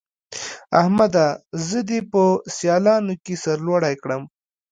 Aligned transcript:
احمده! 0.79 1.27
زه 1.67 1.79
دې 1.89 1.99
په 2.11 2.23
سيالانو 2.57 3.13
کې 3.23 3.35
سر 3.43 3.57
لوړی 3.67 3.95
کړم. 4.03 4.23